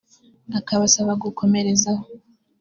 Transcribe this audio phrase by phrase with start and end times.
[0.59, 2.05] akabasaba gukomerezaho